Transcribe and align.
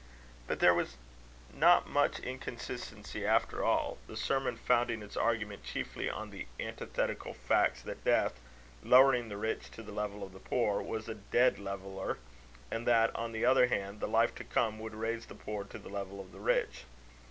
But 0.47 0.61
there 0.61 0.73
was 0.73 0.95
not 1.53 1.87
much 1.87 2.17
inconsistency, 2.17 3.23
after 3.23 3.63
all; 3.63 3.99
the 4.07 4.17
sermon 4.17 4.57
founding 4.57 5.03
its 5.03 5.15
argument 5.15 5.63
chiefly 5.63 6.09
on 6.09 6.31
the 6.31 6.47
antithetical 6.59 7.35
facts, 7.35 7.83
that 7.83 8.03
death, 8.03 8.33
lowering 8.81 9.29
the 9.29 9.37
rich 9.37 9.69
to 9.73 9.83
the 9.83 9.91
level 9.91 10.23
of 10.23 10.33
the 10.33 10.39
poor, 10.39 10.81
was 10.81 11.07
a 11.07 11.13
dead 11.13 11.59
leveller; 11.59 12.17
and 12.71 12.87
that, 12.87 13.15
on 13.15 13.31
the 13.31 13.45
other 13.45 13.67
hand, 13.67 13.99
the 13.99 14.07
life 14.07 14.33
to 14.37 14.43
come 14.43 14.79
would 14.79 14.95
raise 14.95 15.27
the 15.27 15.35
poor 15.35 15.65
to 15.65 15.77
the 15.77 15.87
level 15.89 16.19
of 16.19 16.31
the 16.31 16.39
rich. 16.39 16.85